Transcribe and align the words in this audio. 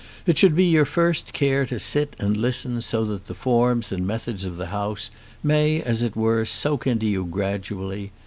It 0.25 0.35
should 0.35 0.55
be 0.55 0.65
your 0.65 0.85
first 0.85 1.31
care 1.31 1.63
to 1.67 1.77
sit 1.77 2.15
and 2.17 2.35
listen 2.35 2.81
so 2.81 3.05
that 3.05 3.27
the 3.27 3.35
forms 3.35 3.91
and 3.91 4.07
methods 4.07 4.45
of 4.45 4.57
the 4.57 4.69
House 4.73 5.11
may 5.43 5.79
as 5.79 6.01
it 6.01 6.15
were 6.15 6.43
soak 6.43 6.87
into 6.87 7.05
you 7.05 7.23
gradually. 7.23 8.11